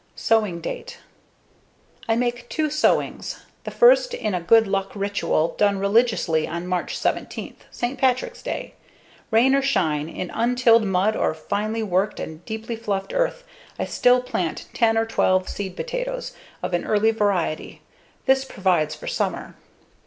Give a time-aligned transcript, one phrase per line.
[0.15, 0.97] Sowing date:
[2.09, 3.43] I make two sowings.
[3.65, 7.99] The first is a good luck ritual done religiously on March 17th St.
[7.99, 8.73] Patrick's Day.
[9.29, 13.43] Rain or shine, in untilled mud or finely worked and deeply fluffed earth,
[13.77, 16.33] I still plant 10 or 12 seed potatoes
[16.63, 17.83] of an early variety.
[18.25, 19.53] This provides for summer.